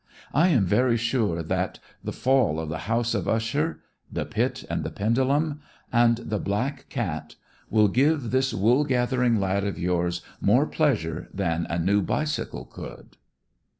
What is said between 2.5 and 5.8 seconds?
of the House of Usher," "The Pit and the Pendulum"